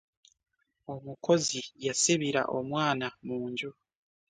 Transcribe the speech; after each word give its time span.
Omukozi 0.93 1.61
yasibira 1.85 2.41
omwana 2.57 3.07
mu 3.27 3.37
nju. 3.49 3.71